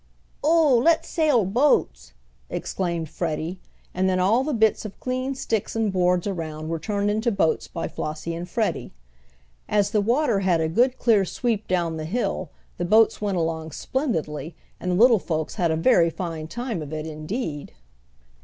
"Oh, 0.43 0.81
let's 0.83 1.07
sail 1.07 1.45
boats!" 1.45 2.13
exclaimed 2.49 3.07
Freddie, 3.07 3.59
and 3.93 4.09
then 4.09 4.19
all 4.19 4.43
the 4.43 4.51
bits 4.51 4.83
of 4.83 4.99
clean 4.99 5.35
sticks 5.35 5.75
and 5.75 5.93
boards 5.93 6.25
around 6.25 6.69
were 6.69 6.79
turned 6.79 7.11
into 7.11 7.31
boats 7.31 7.67
by 7.67 7.87
Flossie 7.87 8.33
and 8.33 8.49
Freddie. 8.49 8.93
As 9.69 9.91
the 9.91 10.01
water 10.01 10.39
had 10.39 10.59
a 10.59 10.67
good 10.67 10.97
clear 10.97 11.23
sweep 11.23 11.67
down 11.67 11.97
the 11.97 12.05
hill 12.05 12.49
the 12.79 12.83
boats 12.85 13.21
went 13.21 13.37
along 13.37 13.73
splendidly, 13.73 14.55
and 14.79 14.89
the 14.89 14.95
little 14.95 15.19
folks 15.19 15.53
had 15.61 15.69
a 15.69 15.75
very 15.75 16.09
fine 16.09 16.47
time 16.47 16.81
of 16.81 16.91
it 16.91 17.05
indeed. 17.05 17.71